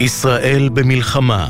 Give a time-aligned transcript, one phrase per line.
[0.00, 1.48] ישראל במלחמה,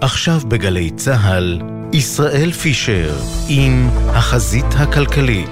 [0.00, 1.60] עכשיו בגלי צה"ל,
[1.92, 3.14] ישראל פישר
[3.48, 5.50] עם החזית הכלכלית.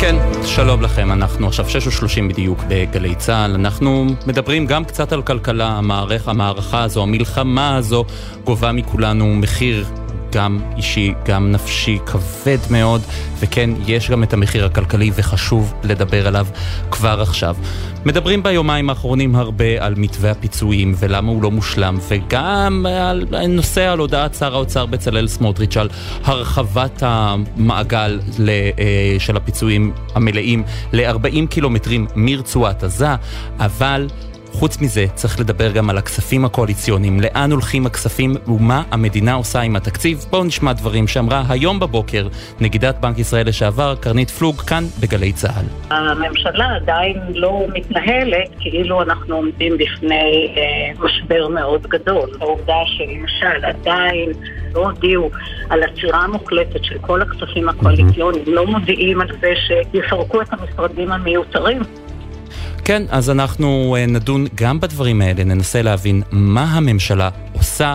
[0.00, 3.54] כן, שלום לכם, אנחנו עכשיו 6:30 בדיוק בגלי צה"ל.
[3.54, 8.04] אנחנו מדברים גם קצת על כלכלה, המערך, המערכה הזו, המלחמה הזו,
[8.44, 9.86] גובה מכולנו מחיר
[10.32, 13.00] גם אישי, גם נפשי, כבד מאוד,
[13.38, 16.46] וכן, יש גם את המחיר הכלכלי וחשוב לדבר עליו
[16.90, 17.56] כבר עכשיו.
[18.06, 22.86] מדברים ביומיים האחרונים הרבה על מתווה הפיצויים ולמה הוא לא מושלם, וגם
[23.32, 25.88] על נושא על הודעת שר האוצר בצלאל סמוטריץ' על
[26.24, 33.14] הרחבת המעגל אה, של הפיצויים המלאים ל-40 קילומטרים מרצועת עזה,
[33.58, 34.06] אבל...
[34.58, 39.76] חוץ מזה, צריך לדבר גם על הכספים הקואליציוניים, לאן הולכים הכספים ומה המדינה עושה עם
[39.76, 40.18] התקציב.
[40.30, 42.28] בואו נשמע דברים שאמרה היום בבוקר
[42.60, 45.64] נגידת בנק ישראל לשעבר, קרנית פלוג, כאן בגלי צה"ל.
[45.90, 52.30] הממשלה עדיין לא מתנהלת כאילו אנחנו עומדים בפני אה, משבר מאוד גדול.
[52.40, 54.32] העובדה שלמשל עדיין
[54.74, 55.30] לא הודיעו
[55.70, 61.82] על עצירה מוחלטת של כל הכספים הקואליציוניים, לא מודיעים על זה שיפרקו את המשרדים המיותרים.
[62.86, 67.94] כן, אז אנחנו אה, נדון גם בדברים האלה, ננסה להבין מה הממשלה עושה.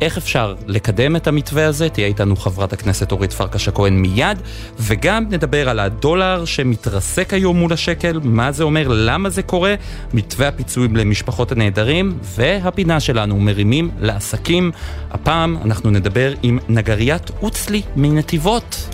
[0.00, 4.38] איך אפשר לקדם את המתווה הזה, תהיה איתנו חברת הכנסת אורית פרקש הכהן מיד,
[4.78, 9.74] וגם נדבר על הדולר שמתרסק היום מול השקל, מה זה אומר, למה זה קורה,
[10.14, 14.70] מתווה הפיצויים למשפחות הנעדרים, והפינה שלנו, מרימים לעסקים.
[15.10, 18.88] הפעם אנחנו נדבר עם נגריית אוצלי מנתיבות.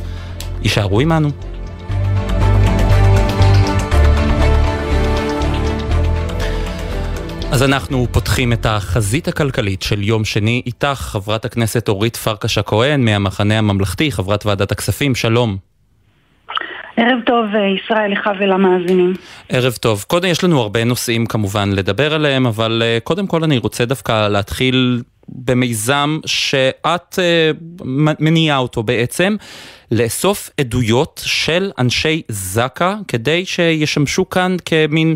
[0.63, 1.54] יישארו עמנו.
[7.55, 13.05] אז אנחנו פותחים את החזית הכלכלית של יום שני איתך, חברת הכנסת אורית פרקש הכהן
[13.05, 15.57] מהמחנה הממלכתי, חברת ועדת הכספים, שלום.
[16.97, 19.13] ערב טוב, אה, ישראל, לך ולמאזינים.
[19.49, 20.05] ערב טוב.
[20.09, 24.29] קודם, יש לנו הרבה נושאים כמובן לדבר עליהם, אבל אה, קודם כל אני רוצה דווקא
[24.29, 27.83] להתחיל במיזם שאת uh,
[28.21, 29.37] מניעה אותו בעצם,
[29.91, 35.15] לאסוף עדויות של אנשי זק"א כדי שישמשו כאן כמין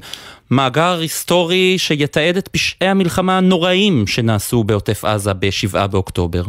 [0.50, 6.42] מאגר היסטורי שיתעד את פשעי המלחמה הנוראים שנעשו בעוטף עזה ב-7 באוקטובר.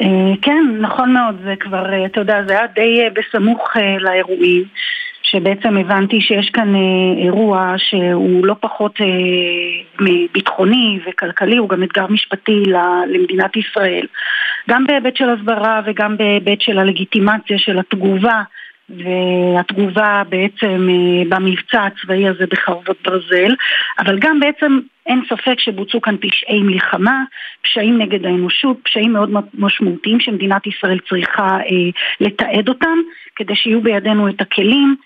[0.00, 4.64] אה, כן, נכון מאוד, זה כבר, אה, אתה יודע, זה היה די בסמוך לאירועים.
[5.30, 12.06] שבעצם הבנתי שיש כאן אה, אירוע שהוא לא פחות אה, ביטחוני וכלכלי, הוא גם אתגר
[12.06, 14.06] משפטי למדינת ישראל.
[14.70, 18.42] גם בהיבט של הסברה וגם בהיבט של הלגיטימציה של התגובה
[18.90, 23.54] והתגובה בעצם אה, במבצע הצבאי הזה בחרבות ברזל,
[23.98, 27.24] אבל גם בעצם אין ספק שבוצעו כאן פשעי מלחמה,
[27.62, 32.98] פשעים נגד האנושות, פשעים מאוד משמעותיים שמדינת ישראל צריכה אה, לתעד אותם,
[33.36, 34.96] כדי שיהיו בידינו את הכלים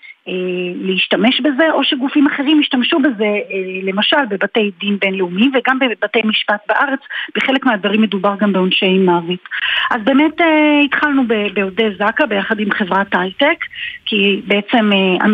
[0.81, 6.61] להשתמש בזה, או שגופים אחרים ישתמשו בזה, אה, למשל בבתי דין בינלאומיים וגם בבתי משפט
[6.67, 6.99] בארץ,
[7.35, 9.39] בחלק מהדברים מדובר גם בעונשי מוות.
[9.91, 11.23] אז באמת אה, התחלנו
[11.53, 13.65] בעובדי זק"א ביחד עם חברת הייטק,
[14.05, 14.89] כי בעצם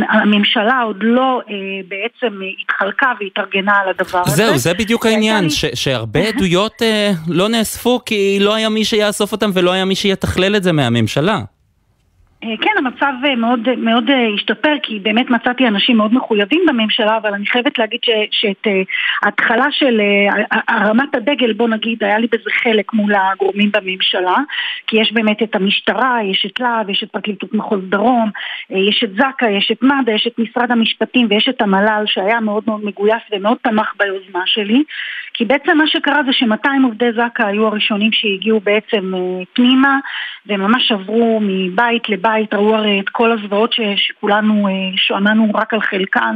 [0.09, 1.41] הממשלה עוד לא
[1.87, 4.35] בעצם התחלקה והתארגנה על הדבר הזה.
[4.35, 6.81] זהו, זה בדיוק העניין, ש- שהרבה עדויות
[7.27, 11.39] לא נאספו כי לא היה מי שיאסוף אותם ולא היה מי שיתכלל את זה מהממשלה.
[12.43, 17.17] אה, כן, המצב אה, מאוד, מאוד אה, השתפר כי באמת מצאתי אנשים מאוד מחויבים בממשלה
[17.17, 18.67] אבל אני חייבת להגיד ש, שאת
[19.23, 20.01] ההתחלה של
[20.67, 24.35] הרמת הדגל בוא נגיד היה לי בזה חלק מול הגורמים בממשלה
[24.87, 28.29] כי יש באמת את המשטרה, יש את להב, יש את פרקליטות מחוז דרום,
[28.69, 32.63] יש את זק"א, יש את מד"א, יש את משרד המשפטים ויש את המל"ל שהיה מאוד
[32.67, 34.83] מאוד מגויס ומאוד תמך ביוזמה שלי
[35.37, 39.11] כי בעצם מה שקרה זה ש-200 עובדי זק"א היו הראשונים שהגיעו בעצם
[39.53, 39.97] פנימה
[40.47, 46.35] וממש עברו מבית לבית ראו הרי את כל הזוועות שכולנו אה, שמענו רק על חלקן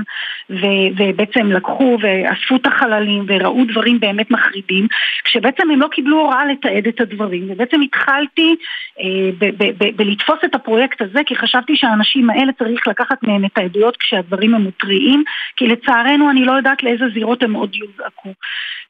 [0.50, 4.88] ו- ובעצם לקחו ואספו את החללים וראו דברים באמת מחרידים
[5.24, 7.48] כשבעצם הם לא קיבלו הוראה לתעד את הדברים.
[7.50, 8.56] ובעצם התחלתי
[9.00, 9.48] אה,
[9.96, 14.62] בלתפוס את הפרויקט הזה כי חשבתי שהאנשים האלה צריך לקחת מהם את העדויות כשהדברים הם
[14.62, 15.24] טריים
[15.56, 18.34] כי לצערנו אני לא יודעת לאיזה זירות הם עוד יוזעקו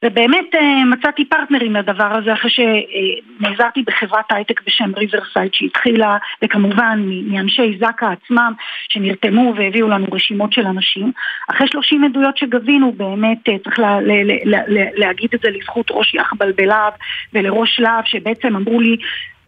[0.02, 7.78] ובאמת אה, מצאתי פרטנרים לדבר הזה אחרי שנעזרתי בחברת הייטק בשם Riverside שהתחילה וכמובן מאנשי
[7.78, 8.52] זק"א עצמם
[8.88, 11.12] שנרתמו והביאו לנו רשימות של אנשים.
[11.50, 15.86] אחרי 30 עדויות שגבינו באמת אה, צריך לה, לה, לה, לה, להגיד את זה לזכות
[15.90, 16.92] ראש יחב"ל בלהב
[17.32, 18.96] ולראש להב שבעצם אמרו לי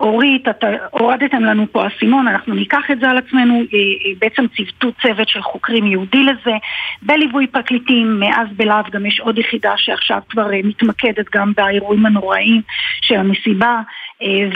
[0.01, 4.45] אורית, אתה הורדתם לנו פה אסימון, אנחנו ניקח את זה על עצמנו, אה, אה, בעצם
[4.57, 6.57] ציוותו צוות של חוקרים יהודי לזה,
[7.03, 12.63] בליווי פרקליטים, מאז בלהב גם יש עוד יחידה שעכשיו כבר מתמקדת גם באירועים הנוראים
[13.03, 13.81] של המסיבה,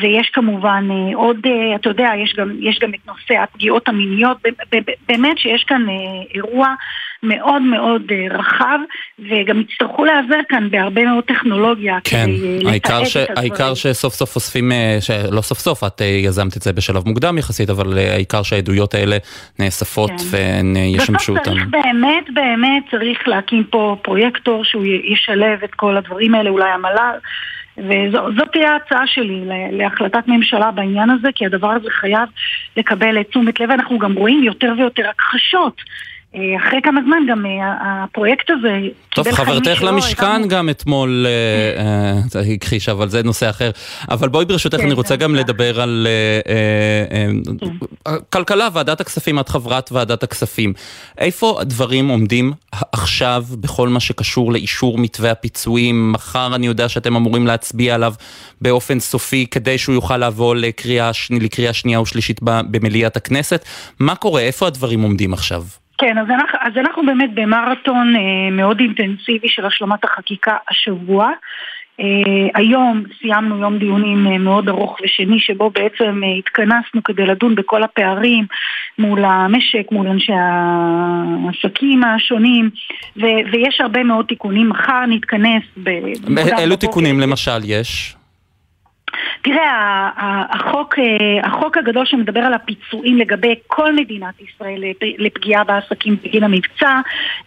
[0.02, 1.36] ויש כמובן עוד,
[1.74, 4.36] אתה יודע, יש גם, יש גם את נושא הפגיעות המיניות,
[5.08, 5.86] באמת שיש כאן
[6.34, 6.74] אירוע
[7.22, 8.78] מאוד מאוד רחב,
[9.18, 13.36] וגם יצטרכו להיעזר כאן בהרבה מאוד טכנולוגיה כן, כדי לתעד את הדברים.
[13.36, 14.72] העיקר שסוף סוף אוספים,
[15.30, 19.16] לא סוף סוף, את יזמת את זה בשלב מוקדם יחסית, אבל העיקר שהעדויות האלה
[19.58, 20.16] נאספות כן.
[20.30, 21.34] והן ישמשו.
[21.34, 26.70] בסוף צריך באמת באמת צריך להקים פה פרויקטור שהוא ישלב את כל הדברים האלה, אולי
[26.70, 27.18] המל"ל.
[27.78, 32.28] וזאת תהיה ההצעה שלי להחלטת ממשלה בעניין הזה, כי הדבר הזה חייב
[32.76, 33.70] לקבל תשומת לב.
[33.70, 35.82] אנחנו גם רואים יותר ויותר הכחשות
[36.34, 38.80] אחרי כמה זמן גם אה, הפרויקט הזה
[39.14, 41.26] טוב, חברתך למשכן גם אתמול
[42.34, 43.70] אה, הכחישה, אבל זה נושא אחר.
[44.10, 46.06] אבל בואי ברשותך, כן, אני רוצה גם לדבר על
[46.44, 47.36] כן.
[48.30, 50.72] כלכלה, ועדת הכספים, את חברת ועדת הכספים.
[51.18, 52.52] איפה הדברים עומדים
[52.92, 56.12] עכשיו בכל מה שקשור לאישור מתווה הפיצויים?
[56.12, 58.14] מחר אני יודע שאתם אמורים להצביע עליו
[58.60, 60.54] באופן סופי כדי שהוא יוכל לבוא
[61.30, 63.64] לקריאה שנייה ושלישית במליאת הכנסת.
[64.00, 64.40] מה קורה?
[64.40, 65.62] איפה הדברים עומדים עכשיו?
[65.98, 71.30] כן, אז אנחנו, אז אנחנו באמת במרתון אה, מאוד אינטנסיבי של השלמת החקיקה השבוע.
[72.00, 77.54] אה, היום סיימנו יום דיונים אה, מאוד ארוך ושני שבו בעצם אה, התכנסנו כדי לדון
[77.54, 78.46] בכל הפערים
[78.98, 82.70] מול המשק, מול אנשי העסקים השונים
[83.16, 84.68] ו- ויש הרבה מאוד תיקונים.
[84.68, 85.88] מחר נתכנס ב...
[86.58, 88.17] אילו תיקונים למשל יש?
[89.42, 90.10] תראה,
[90.50, 94.84] החוק, אה, החוק הגדול שמדבר על הפיצויים לגבי כל מדינת ישראל
[95.18, 97.00] לפגיעה בעסקים בגין המבצע,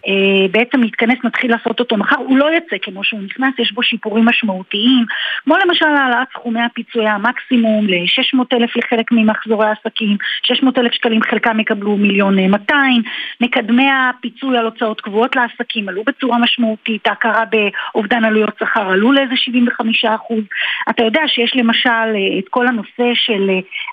[0.08, 3.82] אה, בעצם מתכנס, נתחיל לעשות אותו מחר, הוא לא יצא כמו שהוא נכנס, יש בו
[3.82, 5.04] שיפורים משמעותיים,
[5.44, 11.60] כמו למשל העלאת סכומי הפיצויי המקסימום ל-600 אלף לחלק ממחזורי העסקים, 600 אלף שקלים חלקם
[11.60, 13.02] יקבלו מיליון 200,
[13.40, 19.36] מקדמי הפיצוי על הוצאות קבועות לעסקים עלו בצורה משמעותית, ההכרה באובדן עלויות שכר עלו לאיזה
[19.36, 20.44] 75 אחוז,
[20.90, 23.50] אתה יודע שיש למשל למשל את כל הנושא של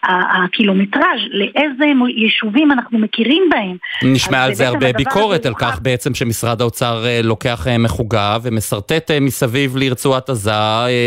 [0.10, 1.86] אה, הקילומטראז', לאיזה
[2.16, 3.78] יישובים אנחנו מכירים בהם.
[4.14, 9.12] נשמע על זה הרבה ביקורת, על כך בעצם שמשרד האוצר אה, לוקח אה, מחוגה ומשרטט
[9.22, 10.52] מסביב לרצועת עזה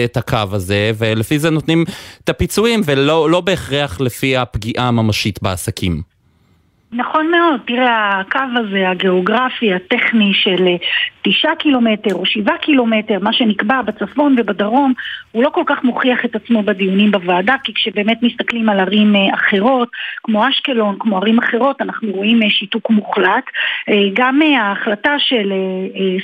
[0.05, 1.85] את הקו הזה, ולפי זה נותנים
[2.25, 6.12] את הפיצויים, ולא לא בהכרח לפי הפגיעה הממשית בעסקים.
[6.95, 10.77] נכון מאוד, תראה, הקו הזה, הגיאוגרפי, הטכני של אה,
[11.23, 14.93] תשעה קילומטר או שבעה קילומטר, מה שנקבע בצפון ובדרום,
[15.33, 19.35] הוא לא כל כך מוכיח את עצמו בדיונים בוועדה, כי כשבאמת מסתכלים על ערים אה,
[19.35, 19.89] אחרות,
[20.23, 23.45] כמו אשקלון, כמו ערים אחרות, אנחנו רואים אה, שיתוק מוחלט.
[24.15, 25.53] גם ההחלטה של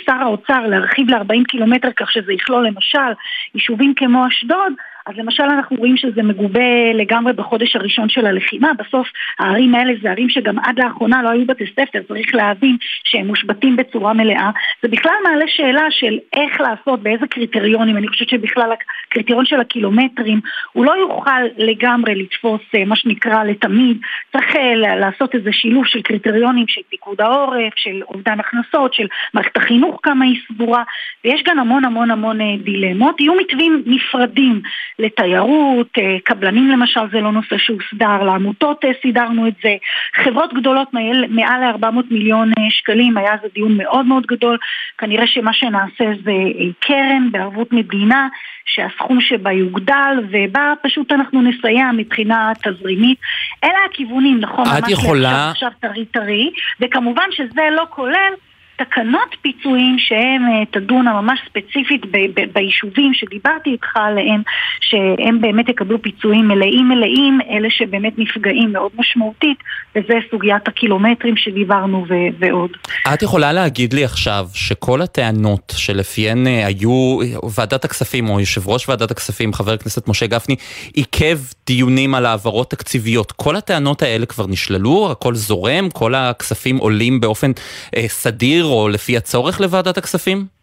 [0.06, 3.12] שר האוצר להרחיב ל-40 קילומטר, כך שזה יכלול למשל
[3.54, 4.72] יישובים כמו אשדוד,
[5.08, 9.08] אז למשל אנחנו רואים שזה מגובה לגמרי בחודש הראשון של הלחימה, בסוף
[9.38, 13.76] הערים האלה זה ערים שגם עד לאחרונה לא היו בתי ספר, צריך להבין שהם מושבתים
[13.76, 14.50] בצורה מלאה.
[14.82, 18.70] זה בכלל מעלה שאלה של איך לעשות, באיזה קריטריונים, אני חושבת שבכלל
[19.06, 20.40] הקריטריון של הקילומטרים,
[20.72, 23.98] הוא לא יוכל לגמרי לתפוס אה, מה שנקרא לתמיד,
[24.32, 29.56] צריך אה, לעשות איזה שילוב של קריטריונים של פיקוד העורף, של אובדן הכנסות, של מערכת
[29.56, 30.82] החינוך כמה היא סגורה,
[31.24, 33.20] ויש כאן המון המון המון אה, דילמות.
[33.20, 34.60] יהיו מתווים נפרדים
[34.98, 39.76] לתיירות, אה, קבלנים למשל זה לא נושא שהוסדר, לעמותות אה, סידרנו את זה,
[40.14, 44.58] חברות גדולות מעל, מעל ל-400 מיליון אה, שקלים, היה זה דיון מאוד מאוד גדול,
[44.98, 46.32] כנראה שמה שנעשה זה
[46.80, 48.28] קרן בערבות מדינה
[48.64, 53.18] שהסכום שבה יוגדל ובה פשוט אנחנו נסייע מבחינה תזרימית.
[53.64, 54.64] אלה הכיוונים, נכון?
[54.78, 55.50] את יכולה...
[55.50, 56.50] עכשיו טרי טרי,
[56.80, 58.32] וכמובן שזה לא כולל
[58.78, 64.42] תקנות פיצויים שהן אה, תדונה ממש ספציפית ב- ב- ביישובים שדיברתי איתך עליהם,
[64.80, 69.58] שהם באמת יקבלו פיצויים מלאים מלאים, אלה שבאמת נפגעים מאוד משמעותית,
[69.96, 72.70] וזה סוגיית הקילומטרים שדיברנו ו- ועוד.
[73.14, 77.18] את יכולה להגיד לי עכשיו שכל הטענות שלפיהן אה, היו
[77.56, 80.56] ועדת הכספים או יושב ראש ועדת הכספים, חבר הכנסת משה גפני,
[80.94, 87.20] עיכב דיונים על העברות תקציביות, כל הטענות האלה כבר נשללו, הכל זורם, כל הכספים עולים
[87.20, 87.50] באופן
[87.96, 90.58] אה, סדיר או לפי הצורך לוועדת הכספים?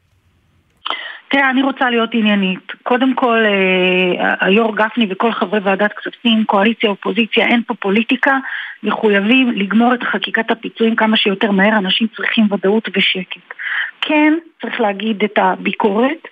[1.28, 2.72] תראה, אני רוצה להיות עניינית.
[2.84, 8.38] קודם כל, אה, היו"ר גפני וכל חברי ועדת כספים, קואליציה, אופוזיציה, אין פה פוליטיקה,
[8.84, 13.54] מחויבים לגמור את חקיקת הפיצויים כמה שיותר מהר, אנשים צריכים ודאות ושקט.
[14.02, 16.28] כן, צריך להגיד את הביקורת,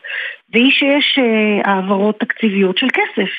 [0.53, 3.29] והיא שיש אה, העברות תקציביות של כסף.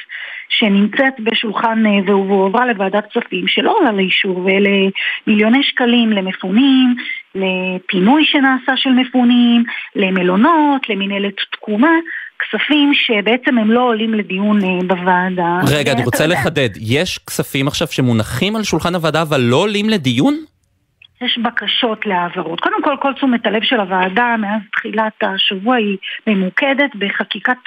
[0.59, 4.71] שנמצאת בשולחן אה, והועברה לוועדת כספים שלא עולה לאישור ואלה
[5.27, 6.95] מיליוני שקלים למפונים,
[7.35, 9.65] לפינוי שנעשה של מפונים,
[9.97, 11.97] למלונות, למנהלת תקומה.
[12.39, 15.61] כספים שבעצם הם לא עולים לדיון אה, בוועדה.
[15.69, 20.35] רגע, אני רוצה לחדד, יש כספים עכשיו שמונחים על שולחן הוועדה אבל לא עולים לדיון?
[21.25, 22.61] יש בקשות להעברות.
[22.61, 27.59] קודם כל, כל תשומת הלב של הוועדה מאז תחילת השבוע היא ממוקדת בחקיקת,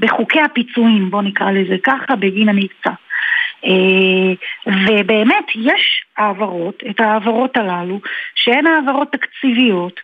[0.00, 2.90] בחוקי הפיצויים, בואו נקרא לזה ככה, בגין המבצע.
[3.64, 4.32] אה,
[4.66, 8.00] ובאמת יש העברות, את ההעברות הללו,
[8.34, 10.00] שהן העברות תקציביות,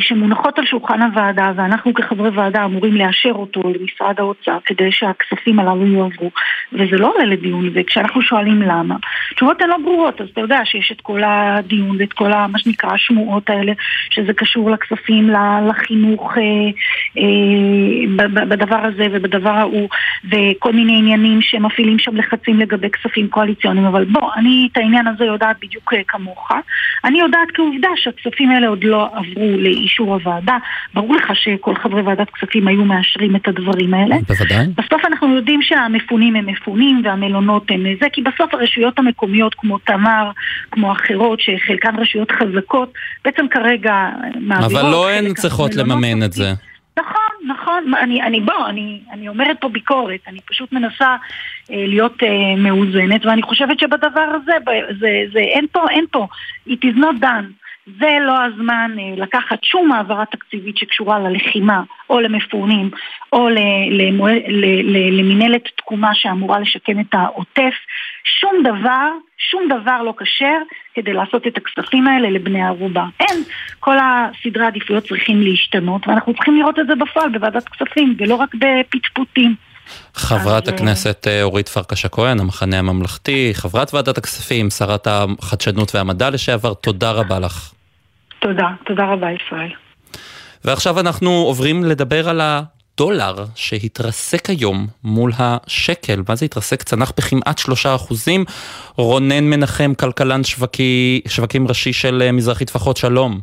[0.00, 5.86] שמונחות על שולחן הוועדה ואנחנו כחברי ועדה אמורים לאשר אותו למשרד האוצר כדי שהכספים הללו
[5.86, 6.30] יועברו.
[6.72, 8.96] וזה לא עולה לדיון וכשאנחנו שואלים למה
[9.34, 10.20] תשובות הן לא ברורות.
[10.20, 13.72] אז אתה יודע שיש את כל הדיון ואת כל מה שנקרא השמועות האלה
[14.10, 15.30] שזה קשור לכספים
[15.68, 16.42] לחינוך אה,
[17.18, 19.88] אה, בדבר הזה ובדבר ההוא
[20.24, 23.86] וכל מיני עניינים שמפעילים שם לחצים לגבי כספים קואליציוניים.
[23.86, 26.50] אבל בוא אני את העניין הזה יודעת בדיוק כמוך.
[27.04, 30.56] אני יודעת כעובדה שהכספים האלה עוד לא עברו לאישור הוועדה.
[30.94, 34.16] ברור לך שכל חברי ועדת כספים היו מאשרים את הדברים האלה.
[34.28, 34.66] בוודאי.
[34.76, 40.30] בסוף אנחנו יודעים שהמפונים הם מפונים והמלונות הם זה, כי בסוף הרשויות המקומיות כמו תמר,
[40.70, 42.92] כמו אחרות, שחלקן רשויות חזקות,
[43.24, 43.92] בעצם כרגע
[44.40, 44.72] מעבירות...
[44.72, 46.52] אבל לא הן צריכות לממן את זה.
[46.98, 51.16] נכון, נכון, אני, אני בוא, אני, אני אומרת פה ביקורת, אני פשוט מנסה
[51.70, 54.52] אה, להיות אה, מאוזנת, ואני חושבת שבדבר הזה,
[55.00, 56.26] זה, זה, אין פה, אין פה,
[56.68, 57.65] it is not done.
[57.86, 62.90] זה לא הזמן אה, לקחת שום העברה תקציבית שקשורה ללחימה או למפונים
[63.32, 63.48] או
[65.12, 67.74] למינהלת תקומה שאמורה לשקם את העוטף.
[68.40, 70.58] שום דבר, שום דבר לא כשר
[70.94, 73.04] כדי לעשות את הכספים האלה לבני ערובה.
[73.20, 73.42] אין,
[73.80, 78.54] כל הסדרי העדיפויות צריכים להשתנות ואנחנו צריכים לראות את זה בפועל בוועדת כספים ולא רק
[78.54, 79.54] בפטפוטים.
[80.14, 86.74] חברת הכנסת אה, אורית פרקש הכהן, המחנה הממלכתי, חברת ועדת הכספים, שרת החדשנות והמדע לשעבר,
[86.74, 87.75] תודה רבה לך.
[88.48, 89.70] תודה, תודה רבה ישראל.
[90.64, 96.22] ועכשיו אנחנו עוברים לדבר על הדולר שהתרסק היום מול השקל.
[96.28, 96.82] מה זה התרסק?
[96.82, 98.44] צנח בכמעט שלושה אחוזים.
[98.96, 103.40] רונן מנחם, כלכלן שווקי, שווקים ראשי של אה, מזרחי טפחות, שלום.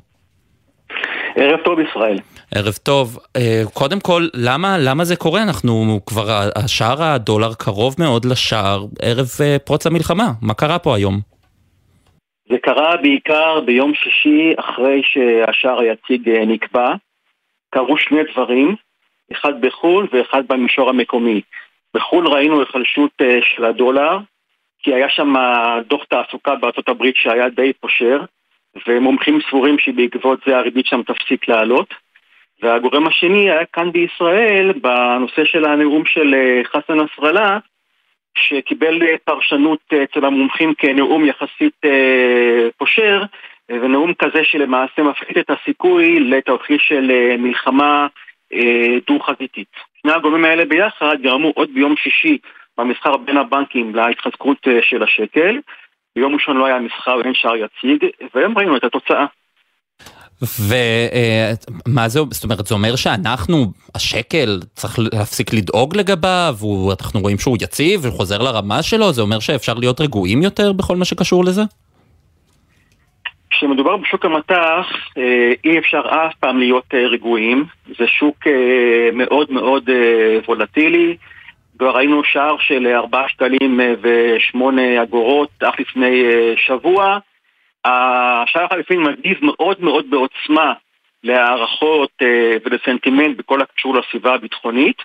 [1.36, 2.20] ערב טוב ישראל.
[2.56, 3.20] ערב טוב.
[3.36, 5.44] אה, קודם כל, למה, למה זה קורה?
[5.44, 10.32] אנחנו כבר, השער הדולר קרוב מאוד לשער ערב אה, פרוץ המלחמה.
[10.42, 11.33] מה קרה פה היום?
[12.50, 16.94] זה קרה בעיקר ביום שישי אחרי שהשער היציג אה, נקבע.
[17.70, 18.76] קרו שני דברים,
[19.32, 21.42] אחד בחו"ל ואחד במישור המקומי.
[21.96, 24.18] בחו"ל ראינו היחלשות אה, של הדולר,
[24.80, 25.34] כי היה שם
[25.88, 28.22] דוח תעסוקה בארצות הברית שהיה די פושר,
[28.88, 31.94] ומומחים סבורים שבעקבות זה הריבית שם תפסיק לעלות.
[32.62, 37.60] והגורם השני היה כאן בישראל, בנושא של הנאום של אה, חסן נסראללה,
[38.38, 43.24] שקיבל אה, פרשנות אה, אצל המומחים כנאום יחסית אה, פושר,
[43.70, 48.08] ונאום כזה שלמעשה מפחית את הסיכוי לתרחיש של מלחמה
[49.08, 49.68] דו-חזיתית.
[50.02, 52.38] שני הגורמים האלה ביחד גרמו עוד ביום שישי
[52.78, 55.60] במסחר בין הבנקים להתחזקות של השקל.
[56.16, 59.26] ביום ראשון לא היה מסחר ואין שער יציג, והיום ראינו את התוצאה.
[60.42, 66.56] ומה זה, זאת אומרת, זה אומר שאנחנו, השקל, צריך להפסיק לדאוג לגביו,
[67.00, 71.06] אנחנו רואים שהוא יציב וחוזר לרמה שלו, זה אומר שאפשר להיות רגועים יותר בכל מה
[71.06, 71.62] שקשור לזה?
[73.64, 74.88] כשמדובר בשוק המטח,
[75.18, 77.66] אה, אי אפשר אף פעם להיות אה, רגועים.
[78.00, 79.90] זה שוק אה, מאוד מאוד
[80.48, 81.18] וולטילי.
[81.80, 84.58] כבר ראינו שער של 4 שקלים ו-8
[85.04, 86.24] אגורות אף לפני
[86.58, 87.18] שבוע.
[87.86, 90.74] השער החליפין מגיב מאוד מאוד בעוצמה
[91.24, 94.98] להערכות אה, ולסנטימנט בכל הקשור לסביבה הביטחונית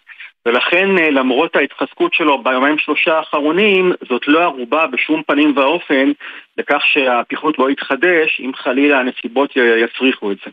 [0.46, 6.12] ולכן אה, למרות ההתחזקות שלו ביומיים שלושה האחרונים זאת לא ערובה בשום פנים ואופן
[6.58, 10.50] לכך שהפיחות לא יתחדש אם חלילה הנסיבות יצריכו את זה.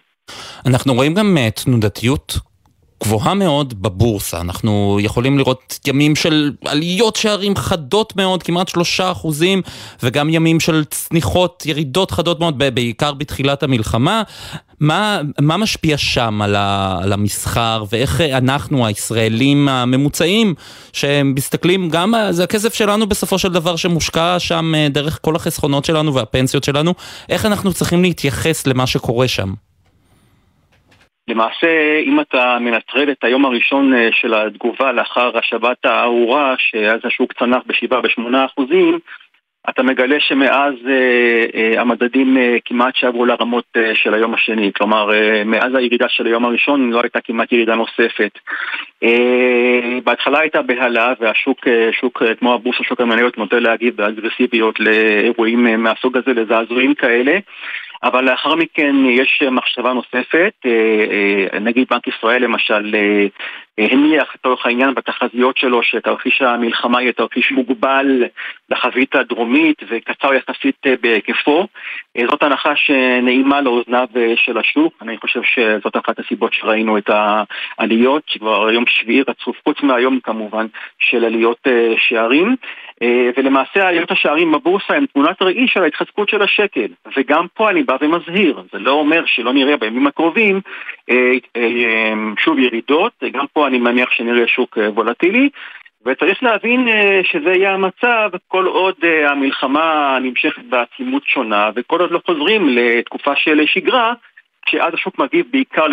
[0.69, 2.54] אנחנו רואים גם אה, תנודתיות
[3.05, 4.41] גבוהה מאוד בבורסה.
[4.41, 9.61] אנחנו יכולים לראות ימים של עליות שערים חדות מאוד, כמעט שלושה אחוזים,
[10.03, 14.23] וגם ימים של צניחות, ירידות חדות מאוד, בעיקר בתחילת המלחמה.
[14.79, 20.53] מה, מה משפיע שם על, ה, על המסחר, ואיך אנחנו, הישראלים הממוצעים,
[20.93, 26.13] שמסתכלים גם, זה הכסף שלנו בסופו של דבר שמושקע שם אה, דרך כל החסכונות שלנו
[26.13, 26.93] והפנסיות שלנו,
[27.29, 29.53] איך אנחנו צריכים להתייחס למה שקורה שם?
[31.27, 37.33] למעשה, אם אתה מנטרל את היום הראשון אה, של התגובה לאחר השבת הארורה, שאז השוק
[37.33, 38.99] צנח ב-7 ב-8 אחוזים,
[39.69, 44.71] אתה מגלה שמאז אה, אה, המדדים אה, כמעט שעברו לרמות אה, של היום השני.
[44.75, 48.39] כלומר, אה, מאז הירידה של היום הראשון לא הייתה כמעט ירידה נוספת.
[49.03, 54.79] אה, בהתחלה הייתה בהלה, והשוק, אה, שוק, אה, כמו הבורסה, שוק המניות, נוטה להגיב באגרסיביות
[54.79, 57.37] לאירועים אה, מהסוג הזה, לזעזועים כאלה.
[58.03, 60.71] אבל לאחר מכן יש מחשבה נוספת, אה,
[61.53, 62.95] אה, נגיד בנק ישראל למשל
[63.77, 68.23] הניח לצורך העניין בתחזיות שלו שתרחיש המלחמה יהיה תרחיש מוגבל
[68.69, 71.67] לחבית הדרומית וקצר יחסית בהיקפו.
[72.17, 77.09] זאת הנחה שנעימה לאוזניו של השוק, אני חושב שזאת אחת הסיבות שראינו את
[77.77, 80.65] העליות, שכבר יום שביעי רצוף, חוץ מהיום כמובן,
[80.99, 82.55] של עליות שערים.
[83.01, 86.87] אה, ולמעשה עליות השערים בבורסה הם תמונת ראי של ההתחזקות של השקל
[87.17, 90.61] וגם פה אני בא ומזהיר, זה לא אומר שלא נראה בימים הקרובים
[91.09, 95.49] אה, אה, שוב ירידות, גם פה אני מניח שנראה שוק וולטילי
[96.05, 96.87] וצריך להבין
[97.23, 98.95] שזה יהיה המצב כל עוד
[99.27, 104.13] המלחמה נמשכת בעצימות שונה וכל עוד לא חוזרים לתקופה של שגרה
[104.65, 105.85] כשאז השוק מגיב בעיקר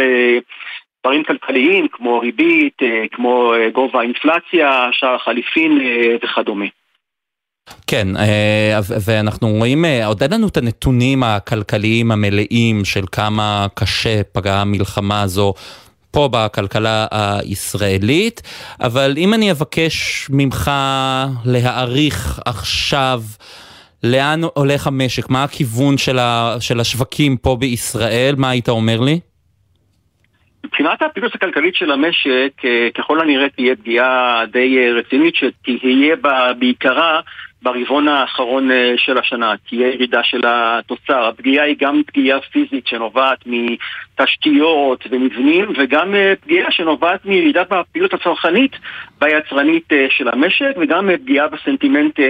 [1.05, 2.79] דברים כלכליים כמו ריבית,
[3.13, 5.81] כמו גובה האינפלציה, שער החליפין
[6.23, 6.67] וכדומה.
[7.87, 14.23] כן, אה, ואנחנו רואים, אה, עוד אין לנו את הנתונים הכלכליים המלאים של כמה קשה
[14.33, 15.55] פגעה המלחמה הזו
[16.11, 18.43] פה בכלכלה הישראלית,
[18.81, 20.71] אבל אם אני אבקש ממך
[21.45, 23.21] להעריך עכשיו
[24.05, 29.21] לאן הולך המשק, מה הכיוון של, ה, של השווקים פה בישראל, מה היית אומר לי?
[30.65, 37.21] מבחינת הפעילות הכלכלית של המשק, אה, ככל הנראה תהיה פגיעה די רצינית שתהיה בה בעיקרה
[37.63, 41.25] ברבעון האחרון אה, של השנה תהיה ירידה של התוצר.
[41.25, 48.73] הפגיעה היא גם פגיעה פיזית שנובעת מתשתיות ומבנים וגם אה, פגיעה שנובעת מירידה בפעילות הצרכנית
[49.21, 52.21] והיצרנית אה, של המשק וגם פגיעה בסנטימנט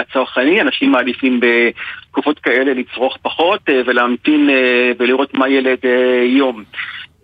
[0.00, 0.60] הצרכני.
[0.60, 4.50] אנשים מעדיפים בתקופות כאלה לצרוך פחות ולהמתין
[4.98, 5.78] ולראות מה ילד
[6.24, 6.64] יום.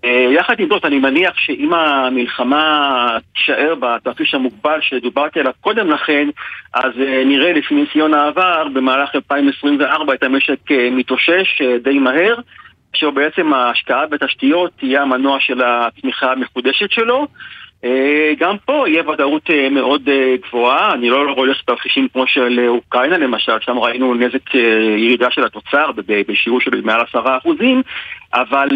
[0.05, 6.29] אה, יחד עם זאת, אני מניח שאם המלחמה תישאר בתרחיש המוגבל שדוברתי עליו קודם לכן,
[6.75, 12.37] אז אה, נראה לפי ניסיון העבר, במהלך 2024 את המשק אה, מתאושש די מהר,
[12.97, 17.27] אשר בעצם ההשקעה בתשתיות תהיה המנוע של הצמיחה המחודשת שלו.
[17.85, 22.65] אה, גם פה יהיה ודאות אה, מאוד אה, גבוהה, אני לא הולך לתרחישים כמו של
[22.69, 24.55] אוקראינה למשל, שם ראינו נזק
[24.99, 25.91] ירידה של התוצר
[26.29, 27.83] בשיעור של מעל עשרה אחוזים,
[28.35, 28.69] אבל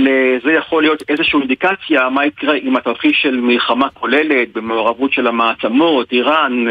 [0.45, 6.12] זה יכול להיות איזושהי אינדיקציה מה יקרה אם התרחיש של מלחמה כוללת במעורבות של המעצמות,
[6.12, 6.64] איראן,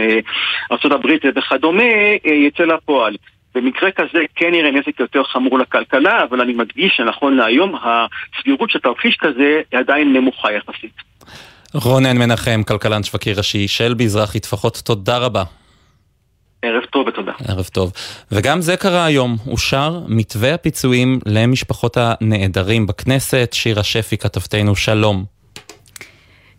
[0.72, 1.84] ארה"ב וכדומה,
[2.26, 3.16] יצא לפועל.
[3.56, 8.80] במקרה כזה כן יראה נזק יותר חמור לכלכלה, אבל אני מדגיש שנכון להיום הסבירות של
[8.80, 11.09] תרחיש כזה היא עדיין נמוכה יחסית.
[11.74, 15.44] רונן מנחם, כלכלן שווקי ראשי של מזרחי טפחות, תודה רבה.
[16.62, 17.32] ערב טוב ותודה.
[17.48, 17.92] ערב טוב.
[18.32, 23.50] וגם זה קרה היום, אושר מתווה הפיצויים למשפחות הנעדרים בכנסת.
[23.54, 25.39] שירה שפי, כתבתנו, שלום.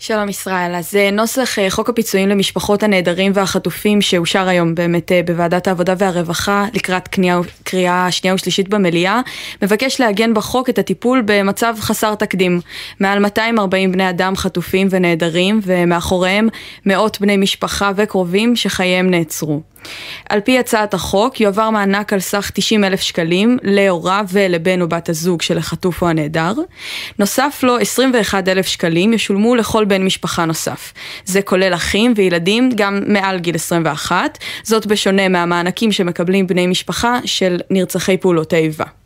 [0.02, 5.20] שלום ישראל, אז אה, נוסח אה, חוק הפיצויים למשפחות הנעדרים והחטופים שאושר היום באמת אה,
[5.26, 9.20] בוועדת העבודה והרווחה לקראת קנייה, קריאה שנייה ושלישית במליאה,
[9.62, 12.60] מבקש לעגן בחוק את הטיפול במצב חסר תקדים.
[13.00, 16.48] מעל 240 בני אדם חטופים ונעדרים ומאחוריהם
[16.86, 19.62] מאות בני משפחה וקרובים שחייהם נעצרו.
[20.28, 25.08] על פי הצעת החוק יועבר מענק על סך 90 אלף שקלים להוריו ולבן או בת
[25.08, 26.52] הזוג של החטוף או הנעדר.
[27.18, 30.92] נוסף לו 21 אלף שקלים ישולמו לכל בן משפחה נוסף.
[31.24, 37.60] זה כולל אחים וילדים גם מעל גיל 21, זאת בשונה מהמענקים שמקבלים בני משפחה של
[37.70, 38.99] נרצחי פעולות האיבה.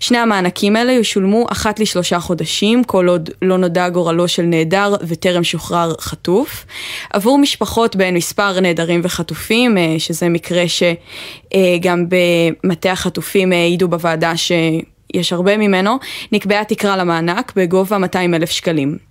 [0.00, 5.44] שני המענקים האלה ישולמו אחת לשלושה חודשים, כל עוד לא נודע גורלו של נעדר וטרם
[5.44, 6.64] שוחרר חטוף.
[7.12, 15.32] עבור משפחות בהן מספר נעדרים וחטופים, אה, שזה מקרה שגם במטה החטופים העידו בוועדה שיש
[15.32, 15.98] הרבה ממנו,
[16.32, 19.05] נקבעה תקרה למענק בגובה 200 אלף שקלים.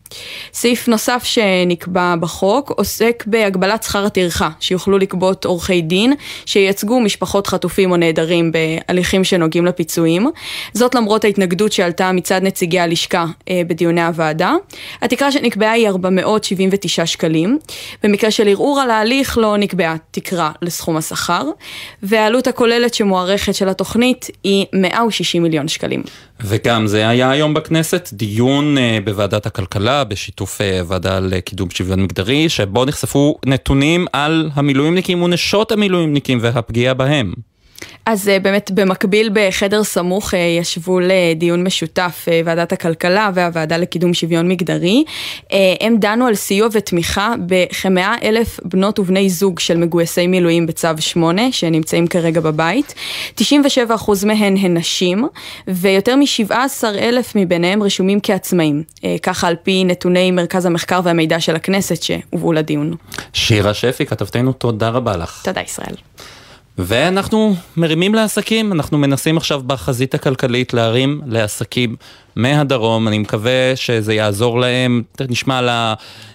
[0.53, 6.13] סעיף נוסף שנקבע בחוק עוסק בהגבלת שכר הטרחה, שיוכלו לגבות עורכי דין
[6.45, 10.29] שייצגו משפחות חטופים או נעדרים בהליכים שנוגעים לפיצויים.
[10.73, 14.53] זאת למרות ההתנגדות שעלתה מצד נציגי הלשכה אה, בדיוני הוועדה.
[15.01, 17.59] התקרה שנקבעה היא 479 שקלים.
[18.03, 21.43] במקרה של ערעור על ההליך לא נקבעה תקרה לסכום השכר,
[22.03, 26.03] והעלות הכוללת שמוערכת של התוכנית היא 160 מיליון שקלים.
[26.43, 32.49] וגם זה היה היום בכנסת, דיון אה, בוועדת הכלכלה בשיתוף אה, ועדה לקידום שוויון מגדרי,
[32.49, 37.33] שבו נחשפו נתונים על המילואימניקים ונשות המילואימניקים והפגיעה בהם.
[38.05, 44.13] אז אה, באמת במקביל בחדר סמוך אה, ישבו לדיון משותף אה, ועדת הכלכלה והוועדה לקידום
[44.13, 45.03] שוויון מגדרי.
[45.81, 51.51] הם דנו על סיוע ותמיכה בכמאה אלף בנות ובני זוג של מגויסי מילואים בצו 8
[51.51, 52.93] שנמצאים כרגע בבית.
[53.39, 53.43] 97%
[54.25, 55.27] מהן הן נשים
[55.67, 58.83] ויותר מ-17 אלף מביניהם רשומים כעצמאים.
[59.23, 62.95] ככה על פי נתוני מרכז המחקר והמידע של הכנסת שהובאו לדיון.
[63.33, 65.41] שירה שפי, כתבתנו, תודה רבה לך.
[65.43, 65.95] תודה ישראל.
[66.77, 71.95] ואנחנו מרימים לעסקים, אנחנו מנסים עכשיו בחזית הכלכלית להרים לעסקים
[72.35, 75.69] מהדרום, אני מקווה שזה יעזור להם, נשמע על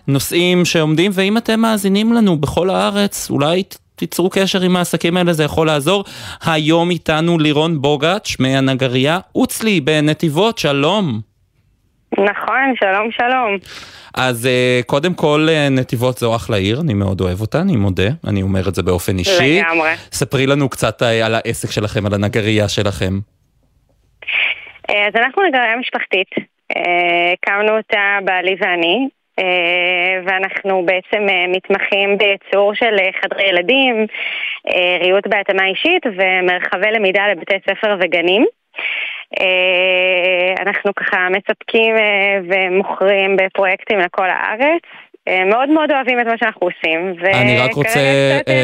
[0.08, 3.62] הנושאים שעומדים, ואם אתם מאזינים לנו בכל הארץ, אולי
[3.96, 6.04] תיצרו קשר עם העסקים האלה, זה יכול לעזור.
[6.44, 11.20] היום איתנו לירון בוגאץ' מהנגרייה אוצלי בנתיבות, שלום.
[12.12, 13.58] נכון, שלום שלום.
[14.14, 18.08] אז uh, קודם כל, uh, נתיבות זו אחלה עיר, אני מאוד אוהב אותה, אני מודה,
[18.26, 19.60] אני אומר את זה באופן אישי.
[19.60, 19.90] לגמרי.
[20.12, 23.18] ספרי לנו קצת uh, על העסק שלכם, על הנגרייה שלכם.
[24.88, 26.28] אז אנחנו נגרייה משפחתית,
[27.32, 29.08] הקמנו אותה בעלי ואני,
[30.26, 34.06] ואנחנו בעצם מתמחים בייצור של חדרי ילדים,
[35.00, 38.46] ריהוט בהתאמה אישית ומרחבי למידה לבתי ספר וגנים.
[39.40, 44.82] אה, אנחנו ככה מספקים אה, ומוכרים בפרויקטים לכל הארץ.
[45.28, 48.00] אה, מאוד מאוד אוהבים את מה שאנחנו עושים, וכרגע קצת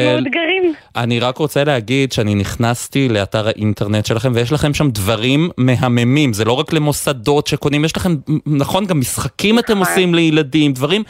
[0.05, 0.73] מאותגרים.
[0.95, 6.45] אני רק רוצה להגיד שאני נכנסתי לאתר האינטרנט שלכם ויש לכם שם דברים מהממים, זה
[6.45, 8.09] לא רק למוסדות שקונים, יש לכם,
[8.45, 9.93] נכון, גם משחקים אתם נכון.
[9.93, 11.03] עושים לילדים, דברים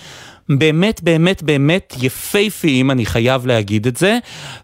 [0.50, 4.18] באמת באמת באמת יפייפיים, אני חייב להגיד את זה,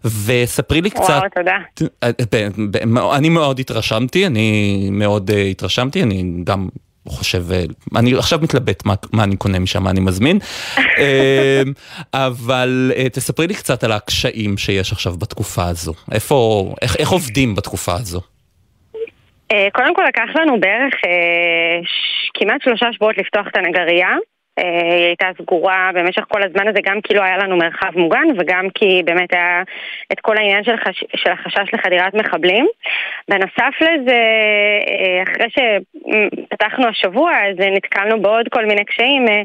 [0.04, 1.00] וספרי לי קצת...
[1.08, 1.56] וואו, תודה.
[2.02, 6.68] אה, אני מאוד התרשמתי, אני מאוד uh, התרשמתי, אני גם
[7.08, 7.64] חושב, אה,
[7.96, 10.38] אני עכשיו מתלבט מה, מה אני קונה משם, מה אני מזמין,
[12.14, 17.92] אבל תספרי לי קצת על הקשיים שיש עכשיו בתקופה הזו, איפה, איך, איך עובדים בתקופה
[17.92, 18.20] הזו?
[19.72, 20.94] קודם כל לקח לנו בערך
[22.34, 24.08] כמעט שלושה שבועות לפתוח את הנגרייה.
[24.58, 28.26] אה, היא הייתה סגורה במשך כל הזמן הזה, גם כי לא היה לנו מרחב מוגן
[28.38, 29.62] וגם כי באמת היה
[30.12, 31.04] את כל העניין של, חש...
[31.16, 32.66] של החשש לחדירת מחבלים.
[33.28, 34.20] בנוסף לזה,
[34.88, 39.42] אה, אחרי שפתחנו השבוע, אז נתקלנו בעוד כל מיני קשיים, אה,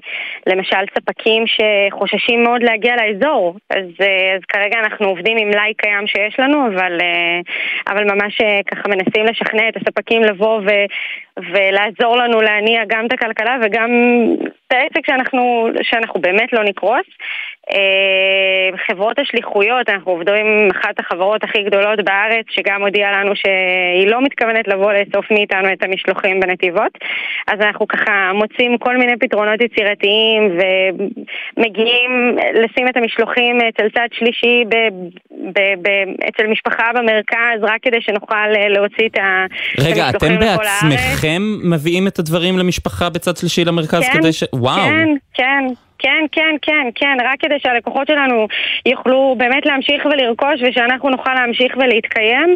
[0.47, 3.55] למשל ספקים שחוששים מאוד להגיע לאזור.
[3.69, 3.85] אז,
[4.35, 6.97] אז כרגע אנחנו עובדים עם מלאי קיים שיש לנו, אבל,
[7.87, 8.37] אבל ממש
[8.71, 10.69] ככה מנסים לשכנע את הספקים לבוא ו...
[11.53, 13.89] ולעזור לנו להניע גם את הכלכלה וגם
[14.67, 17.07] את העסק שאנחנו, שאנחנו באמת לא נקרוס.
[17.73, 24.07] אה, חברות השליחויות, אנחנו עובדים עם אחת החברות הכי גדולות בארץ, שגם הודיעה לנו שהיא
[24.07, 26.91] לא מתכוונת לבוא לאסוף מאיתנו את המשלוחים בנתיבות.
[27.47, 30.57] אז אנחנו ככה מוצאים כל מיני פתרונות יצירתיים
[31.57, 34.75] ומגיעים לשים את המשלוחים אצל צד שלישי ב,
[35.31, 35.87] ב, ב,
[36.29, 42.57] אצל משפחה במרכז, רק כדי שנוכל להוציא את המשלוחים רגע, אתם בעצמכם מביאים את הדברים
[42.57, 44.43] למשפחה בצד שלישי למרכז כן, כדי ש...
[44.53, 44.89] וואו.
[44.89, 45.88] כן, כן.
[45.99, 48.47] כן, כן, כן, כן, רק כדי שהלקוחות שלנו
[48.85, 52.55] יוכלו באמת להמשיך ולרכוש ושאנחנו נוכל להמשיך ולהתקיים,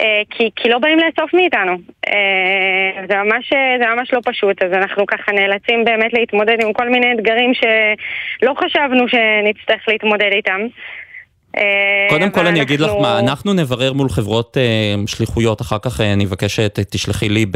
[0.00, 1.72] אה, כי, כי לא באים לאסוף מאיתנו.
[2.08, 6.88] אה, זה, ממש, זה ממש לא פשוט, אז אנחנו ככה נאלצים באמת להתמודד עם כל
[6.88, 10.66] מיני אתגרים שלא חשבנו שנצטרך להתמודד איתם.
[11.56, 16.00] אה, קודם כל אני אגיד לך מה, אנחנו נברר מול חברות אה, שליחויות, אחר כך
[16.00, 17.46] אה, אני אבקש שתשלחי לי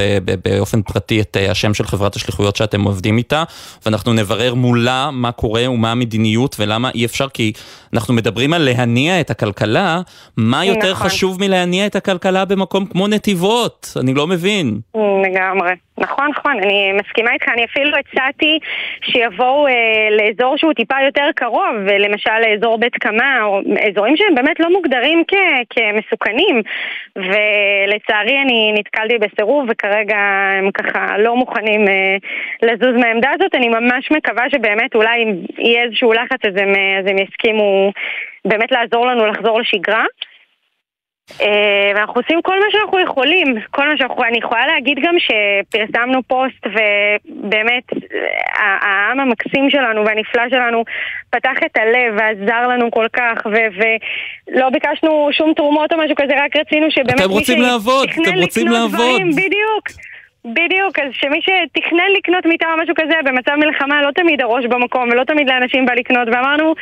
[0.45, 3.45] באופן פרטי את השם של חברת השליחויות שאתם עובדים איתה,
[3.87, 7.53] ואנחנו נברר מולה מה קורה ומה המדיניות ולמה אי אפשר, כי
[7.95, 10.01] אנחנו מדברים על להניע את הכלכלה,
[10.37, 11.09] מה יותר נכון.
[11.09, 13.93] חשוב מלהניע את הכלכלה במקום כמו נתיבות?
[14.01, 14.81] אני לא מבין.
[15.25, 15.86] לגמרי.
[15.99, 18.59] נכון, נכון, אני מסכימה איתך, אני אפילו הצעתי
[19.03, 24.61] שיבואו אה, לאזור שהוא טיפה יותר קרוב, למשל לאזור בית קמה, או אזורים שהם באמת
[24.61, 26.63] לא מוגדרים כ- כמסוכנים,
[27.17, 30.19] ולצערי אני נתקלתי בסירוב, וכרגע
[30.59, 32.17] הם ככה לא מוכנים אה,
[32.63, 36.99] לזוז מהעמדה הזאת, אני ממש מקווה שבאמת אולי אם יהיה איזשהו לחץ אז הם, אה,
[36.99, 37.93] אז הם יסכימו
[38.45, 40.05] באמת לעזור לנו לחזור לשגרה.
[41.41, 46.23] אה, ואנחנו עושים כל מה שאנחנו יכולים, כל מה שאנחנו, אני יכולה להגיד גם שפרסמנו
[46.23, 47.85] פוסט ובאמת
[48.59, 50.85] העם המקסים שלנו והנפלא שלנו
[51.31, 53.83] פתח את הלב ועזר לנו כל כך ו-
[54.53, 58.69] ולא ביקשנו שום תרומות או משהו כזה, רק רצינו שבאמת אתם רוצים לעבוד, אתם רוצים
[58.69, 58.91] לעבוד.
[58.95, 59.89] דברים, בדיוק.
[60.45, 65.09] בדיוק, אז שמי שתכנן לקנות מיטה או משהו כזה במצב מלחמה לא תמיד הראש במקום
[65.09, 66.75] ולא תמיד לאנשים בא לקנות ואמרנו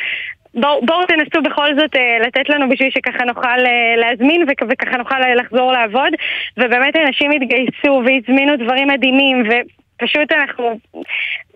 [0.55, 4.97] בואו בוא תנסו בכל זאת אה, לתת לנו בשביל שככה נוכל אה, להזמין וכ- וככה
[4.97, 6.13] נוכל אה, לחזור לעבוד.
[6.57, 10.79] ובאמת אנשים התגייסו והזמינו דברים מדהימים ופשוט אנחנו,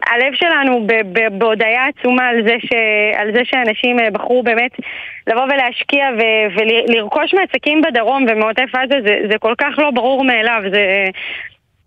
[0.07, 0.87] הלב שלנו
[1.39, 2.73] בהודיה עצומה על זה, ש,
[3.17, 4.71] על זה שאנשים בחרו באמת
[5.27, 10.63] לבוא ולהשקיע ו- ולרכוש מעסקים בדרום ומעוטף עזה זה, זה כל כך לא ברור מאליו,
[10.73, 11.05] זה...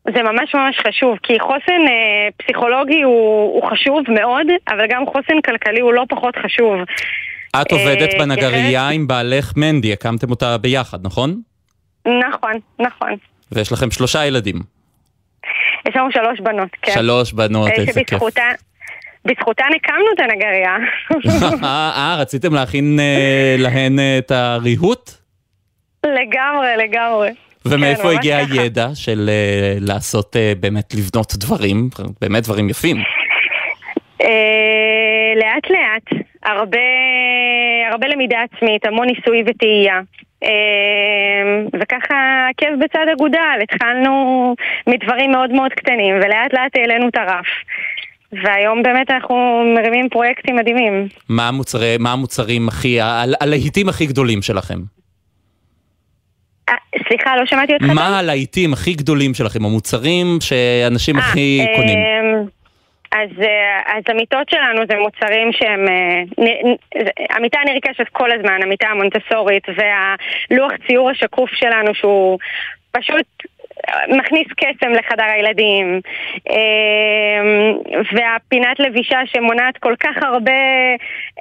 [0.05, 5.41] זה ממש ממש חשוב, כי חוסן אה, פסיכולוגי הוא, הוא חשוב מאוד, אבל גם חוסן
[5.45, 6.75] כלכלי הוא לא פחות חשוב.
[7.61, 11.41] את עובדת אה, בנגרייה עם בעלך מנדי, הקמתם אותה ביחד, נכון?
[12.05, 13.09] נכון, נכון.
[13.51, 14.55] ויש לכם שלושה ילדים.
[15.89, 16.91] יש לנו שלוש בנות, כן.
[16.91, 18.19] שלוש בנות, אה, איזה כיף.
[19.25, 20.77] בזכותן הקמנו את הנגרייה.
[21.63, 25.11] אה, רציתם להכין אה, להן אה, את הריהוט?
[26.05, 27.29] לגמרי, לגמרי.
[27.65, 31.89] ומאיפה כן, הגיע הידע של uh, לעשות, uh, באמת לבנות דברים,
[32.21, 32.97] באמת דברים יפים?
[34.21, 34.25] Uh,
[35.35, 36.79] לאט לאט, הרבה,
[37.91, 39.99] הרבה למידה עצמית, המון ניסוי וטעייה.
[41.81, 44.55] וככה עקב בצד אגודל, התחלנו
[44.87, 47.45] מדברים מאוד מאוד קטנים ולאט לאט העלינו את הרף.
[48.43, 51.07] והיום באמת אנחנו מרימים פרויקטים מדהימים.
[51.29, 52.97] מה, המוצרי, מה המוצרים הכי,
[53.41, 54.79] הלהיטים הכי גדולים שלכם?
[57.11, 57.85] סליחה, לא שמעתי אותך.
[57.85, 61.99] מה הלהיטים הכי גדולים שלכם, המוצרים שאנשים 아, הכי אה, קונים?
[63.11, 65.87] אז, אה, אז המיטות שלנו זה מוצרים שהם...
[65.87, 66.23] אה,
[67.29, 72.39] המיטה נרכשת כל הזמן, המיטה המונטסורית והלוח ציור השקוף שלנו שהוא
[72.91, 73.25] פשוט
[74.07, 76.01] מכניס קסם לחדר הילדים,
[76.49, 77.77] אמ,
[78.13, 80.61] והפינת לבישה שמונעת כל כך הרבה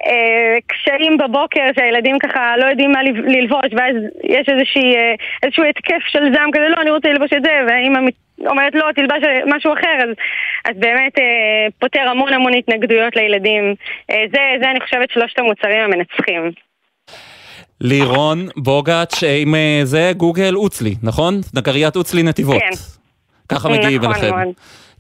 [0.07, 6.03] אה, קשיים בבוקר שהילדים ככה לא יודעים מה ללבוש, ואז יש איזושהי, אה, איזשהו התקף
[6.09, 8.01] של זעם כזה, לא, אני רוצה ללבוש את זה, והאמא
[8.47, 10.11] אומרת לא, תלבש משהו אחר, אז,
[10.65, 13.75] אז באמת אה, פותר המון המון התנגדויות לילדים.
[14.11, 16.51] אה, זה, זה אני חושבת שלושת המוצרים המנצחים.
[17.81, 21.41] לירון בוגאץ', עם אה, זה גוגל אוצלי, נכון?
[21.55, 22.57] נגריית אוצלי נתיבות.
[22.61, 22.77] כן.
[23.49, 24.37] ככה מגיעים נכון אליכם.
[24.37, 24.55] מאוד.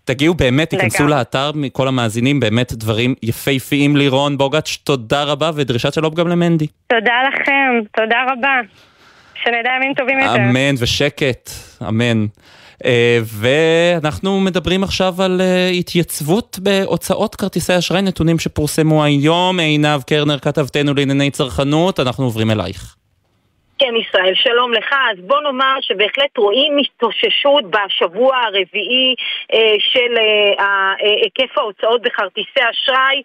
[0.04, 6.14] תגיעו באמת, תיכנסו לאתר מכל המאזינים, באמת דברים יפהפיים לירון בוגאץ', תודה רבה ודרישת שלום
[6.14, 6.66] גם למנדי.
[6.86, 8.60] תודה לכם, תודה רבה.
[9.44, 10.34] שנדע ימים טובים יותר.
[10.34, 11.50] אמן ושקט,
[11.88, 12.26] אמן.
[12.84, 19.58] אה, ואנחנו מדברים עכשיו על אה, התייצבות בהוצאות כרטיסי אשראי, נתונים שפורסמו היום.
[19.60, 22.96] עינב קרנר, כתבתנו לענייני צרכנות, אנחנו עוברים אלייך.
[23.80, 24.92] כן, ישראל, שלום לך.
[25.12, 29.14] אז בוא נאמר שבהחלט רואים התאוששות בשבוע הרביעי
[29.52, 33.22] אה, של אה, אה, היקף ההוצאות בכרטיסי אשראי.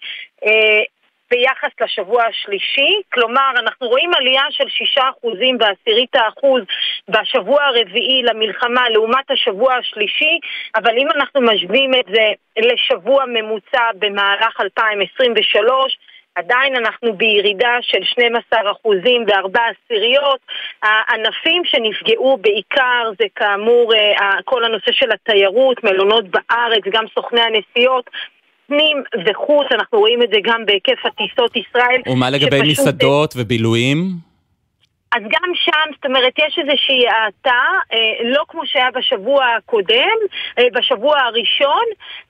[1.31, 6.61] ביחס לשבוע השלישי, כלומר אנחנו רואים עלייה של שישה אחוזים בעשירית האחוז
[7.09, 10.39] בשבוע הרביעי למלחמה לעומת השבוע השלישי,
[10.75, 15.97] אבל אם אנחנו משווים את זה לשבוע ממוצע במהלך 2023,
[16.35, 20.39] עדיין אנחנו בירידה של 12 אחוזים וארבע עשיריות.
[20.83, 28.09] הענפים שנפגעו בעיקר זה כאמור אה, כל הנושא של התיירות, מלונות בארץ, גם סוכני הנסיעות.
[28.67, 32.01] פנים וחוץ, אנחנו רואים את זה גם בהיקף הטיסות ישראל.
[32.07, 33.97] ומה לגבי מסעדות ובילויים?
[35.15, 40.17] אז גם שם, זאת אומרת, יש איזושהי האטה, אה, לא כמו שהיה בשבוע הקודם,
[40.59, 41.85] אה, בשבוע הראשון,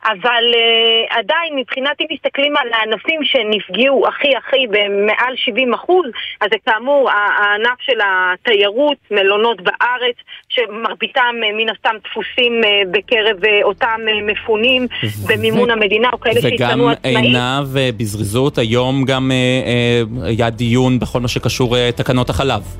[0.06, 6.06] אבל אה, עדיין מבחינת אם מסתכלים על הענפים שנפגעו הכי הכי במעל 70 אחוז,
[6.42, 10.16] אז זה כאמור הענף של התיירות, מלונות בארץ,
[10.50, 14.88] שמרביתם מן הסתם דפוסים בקרב אותם מפונים
[15.28, 15.74] במימון ו...
[15.74, 17.16] המדינה, או כאלה שהתקנו עצמאית.
[17.16, 19.32] וגם עינב, אה, בזריזות, היום גם
[20.24, 22.75] היה דיון בכל מה שקשור תקנות החלב.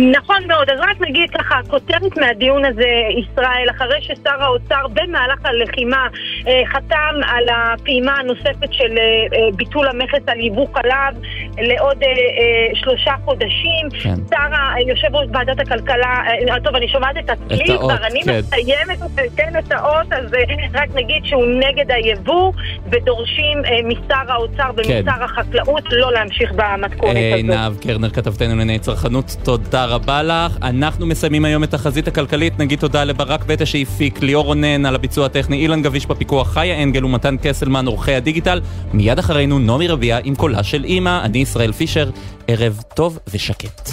[0.00, 6.06] נכון מאוד, אז רק נגיד ככה, כותרת מהדיון הזה, ישראל, אחרי ששר האוצר במהלך הלחימה
[6.46, 9.02] אה, חתם על הפעימה הנוספת של אה,
[9.38, 11.22] אה, ביטול המכס על יבוא חלב
[11.58, 14.14] לעוד אה, אה, שלושה חודשים, כן.
[14.30, 18.38] שר, יושב ראש ועדת הכלכלה, אה, טוב, אני שומעת את הצליל, כבר אני כן.
[18.38, 18.98] מסיימת
[19.36, 20.40] כן, את האות, אז אה,
[20.74, 22.52] רק נגיד שהוא נגד היבוא,
[22.90, 25.22] ודורשים אה, משר האוצר ומשר כן.
[25.22, 27.50] החקלאות לא להמשיך במתכונת אה, הזאת.
[27.50, 30.56] עינב קרנר, כתבתנו לענייני צרכנות, תודה רבה לך.
[30.62, 32.58] אנחנו מסיימים היום את החזית הכלכלית.
[32.58, 37.04] נגיד תודה לברק בטה שהפיק, ליאור רונן על הביצוע הטכני, אילן גביש בפיקוח, חיה אנגל
[37.04, 38.60] ומתן קסלמן, עורכי הדיגיטל.
[38.92, 41.24] מיד אחרינו נעמי רביע עם קולה של אימא.
[41.24, 42.10] אני ישראל פישר.
[42.48, 43.90] ערב טוב ושקט.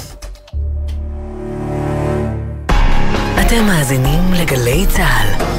[3.42, 5.57] אתם מאזינים לגלי צה"ל.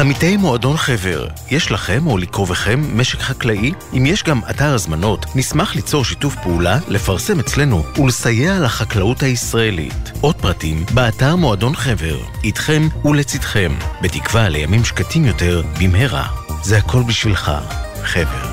[0.00, 3.72] עמיתי מועדון חבר, יש לכם או לקרובכם משק חקלאי?
[3.96, 10.12] אם יש גם אתר הזמנות, נשמח ליצור שיתוף פעולה, לפרסם אצלנו ולסייע לחקלאות הישראלית.
[10.20, 16.26] עוד פרטים, באתר מועדון חבר, איתכם ולצדכם, בתקווה לימים שקטים יותר במהרה.
[16.62, 17.52] זה הכל בשבילך,
[18.02, 18.46] חבר.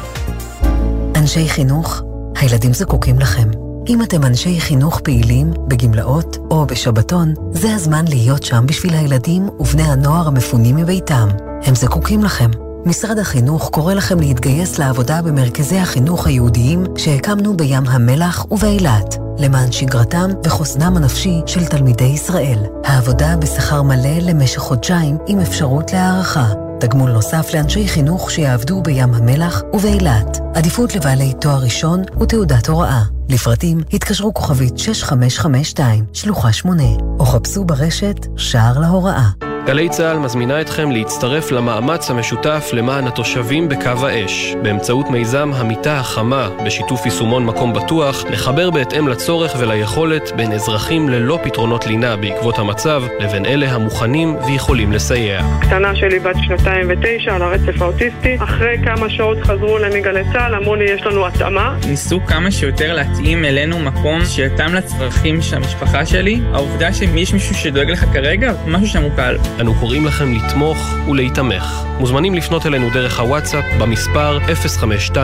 [1.16, 2.02] אנשי חינוך,
[2.36, 3.65] הילדים זקוקים לכם.
[3.90, 9.84] אם אתם אנשי חינוך פעילים, בגמלאות או בשבתון, זה הזמן להיות שם בשביל הילדים ובני
[9.84, 11.28] הנוער המפונים מביתם.
[11.64, 12.52] הם זקוקים לכם.
[12.86, 20.30] משרד החינוך קורא לכם להתגייס לעבודה במרכזי החינוך היהודיים שהקמנו בים המלח ובאילת, למען שגרתם
[20.44, 22.60] וחוסנם הנפשי של תלמידי ישראל.
[22.84, 26.54] העבודה בשכר מלא למשך חודשיים עם אפשרות להערכה.
[26.80, 30.40] תגמול נוסף לאנשי חינוך שיעבדו בים המלח ובאילת.
[30.56, 33.15] עדיפות לבעלי תואר ראשון ותעודת הוראה.
[33.30, 36.84] לפרטים התקשרו כוכבית 6552, שלוחה 8,
[37.20, 39.45] או חפשו ברשת שער להוראה.
[39.66, 44.56] גלי צה"ל מזמינה אתכם להצטרף למאמץ המשותף למען התושבים בקו האש.
[44.62, 51.40] באמצעות מיזם המיטה החמה, בשיתוף יישומון מקום בטוח, לחבר בהתאם לצורך וליכולת בין אזרחים ללא
[51.44, 55.42] פתרונות לינה בעקבות המצב, לבין אלה המוכנים ויכולים לסייע.
[55.62, 60.56] קטנה שלי בת שנתיים ותשע על הרצף האוטיסטי, אחרי כמה שעות חזרו אליי מגלי צה"ל,
[60.56, 61.78] אמרו לי יש לנו התאמה.
[61.88, 66.40] ניסו כמה שיותר להתאים אלינו מקום שיתאם לצרכים של המשפחה שלי.
[66.54, 69.38] העובדה שיש מישהו שדואג לך כרגע, משהו שם הוא קל.
[69.62, 70.78] אנו קוראים לכם לתמוך
[71.10, 71.84] ולהיתמך.
[72.00, 75.16] מוזמנים לפנות אלינו דרך הוואטסאפ במספר 052-915-6466.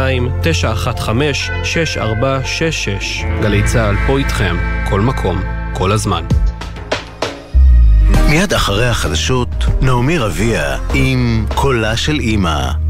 [3.41, 4.57] גלי צה"ל פה איתכם,
[4.89, 5.41] כל מקום,
[5.73, 6.23] כל הזמן.
[8.29, 12.80] מיד אחרי החדשות, נעמי רביע עם קולה של אימא.